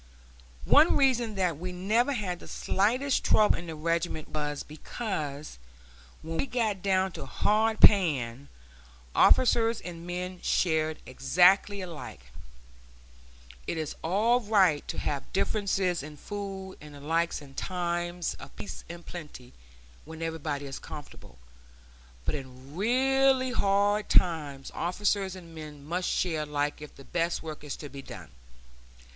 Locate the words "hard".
7.27-7.79, 23.51-24.09